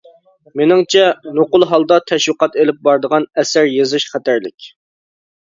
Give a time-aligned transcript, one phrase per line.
[0.61, 1.03] مېنىڭچە،
[1.39, 4.73] نوقۇل ھالدا تەشۋىقات ئېلىپ بارىدىغان ئەسەر يېزىش خەتەرلىك.